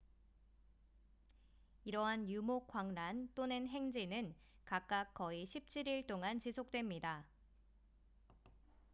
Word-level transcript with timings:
이러한 1.83 2.27
유목 2.27 2.65
광란 2.65 3.29
또는 3.35 3.67
행진은 3.67 4.33
각각 4.65 5.13
거의 5.13 5.45
17일 5.45 6.07
동안 6.07 6.39
지속됩니다 6.39 7.23